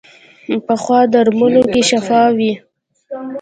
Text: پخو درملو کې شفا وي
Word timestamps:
پخو 0.65 0.97
درملو 1.13 1.63
کې 1.71 1.81
شفا 1.89 2.21
وي 2.37 2.51